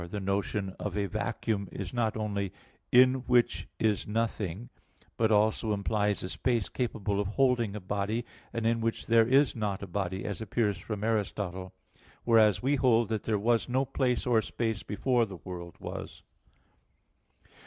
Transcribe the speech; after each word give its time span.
4: 0.01 0.07
The 0.07 0.19
notion 0.19 0.71
of 0.79 0.97
a 0.97 1.05
vacuum 1.05 1.69
is 1.71 1.93
not 1.93 2.17
only 2.17 2.51
"in 2.91 3.23
which 3.27 3.67
is 3.77 4.07
nothing," 4.07 4.69
but 5.15 5.31
also 5.31 5.73
implies 5.73 6.23
a 6.23 6.29
space 6.29 6.69
capable 6.69 7.19
of 7.21 7.27
holding 7.27 7.75
a 7.75 7.79
body 7.79 8.25
and 8.51 8.65
in 8.65 8.81
which 8.81 9.05
there 9.05 9.27
is 9.27 9.55
not 9.55 9.83
a 9.83 9.85
body, 9.85 10.25
as 10.25 10.41
appears 10.41 10.79
from 10.79 11.03
Aristotle 11.03 11.71
(Phys. 11.71 11.85
iv, 11.85 11.93
text 11.93 11.99
60). 11.99 12.09
Whereas 12.23 12.63
we 12.63 12.75
hold 12.77 13.09
that 13.09 13.23
there 13.25 13.37
was 13.37 13.69
no 13.69 13.85
place 13.85 14.25
or 14.25 14.41
space 14.41 14.81
before 14.81 15.27
the 15.27 15.37
world 15.43 15.75
was. 15.79 16.23